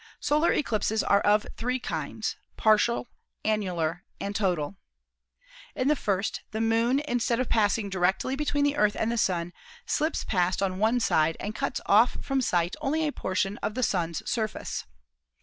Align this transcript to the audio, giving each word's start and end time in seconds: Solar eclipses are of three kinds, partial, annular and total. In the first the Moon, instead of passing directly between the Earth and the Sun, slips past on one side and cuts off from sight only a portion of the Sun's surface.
Solar 0.19 0.51
eclipses 0.51 1.03
are 1.03 1.19
of 1.21 1.45
three 1.57 1.77
kinds, 1.77 2.35
partial, 2.57 3.07
annular 3.45 4.03
and 4.19 4.35
total. 4.35 4.77
In 5.75 5.89
the 5.89 5.95
first 5.95 6.41
the 6.49 6.59
Moon, 6.59 7.01
instead 7.01 7.39
of 7.39 7.47
passing 7.49 7.87
directly 7.87 8.35
between 8.35 8.63
the 8.63 8.77
Earth 8.77 8.95
and 8.97 9.11
the 9.11 9.17
Sun, 9.19 9.53
slips 9.85 10.23
past 10.23 10.63
on 10.63 10.79
one 10.79 10.99
side 10.99 11.37
and 11.39 11.53
cuts 11.53 11.81
off 11.85 12.17
from 12.23 12.41
sight 12.41 12.75
only 12.81 13.05
a 13.05 13.11
portion 13.11 13.57
of 13.59 13.75
the 13.75 13.83
Sun's 13.83 14.27
surface. 14.27 14.85